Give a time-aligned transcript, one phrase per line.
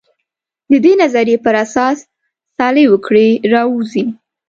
[0.69, 1.97] د دې نظریې پر اساس
[2.57, 4.05] صالح وګړي راووځي.